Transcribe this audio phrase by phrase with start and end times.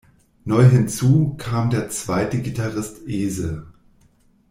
[0.45, 3.67] Neu hinzu kam der zweite Gitarrist Ese.